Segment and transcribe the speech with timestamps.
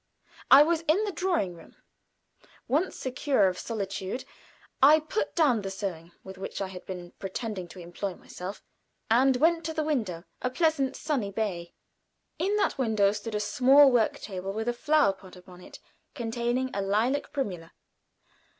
[0.49, 1.75] I was in the drawing room.
[2.67, 4.25] Once secure of solitude,
[4.81, 8.63] I put down the sewing with which I had been pretending to employ myself,
[9.11, 11.75] and went to the window a pleasant, sunny bay.
[12.39, 15.77] In that window stood a small work table, with a flower pot upon it
[16.15, 17.69] containing a lilac primula.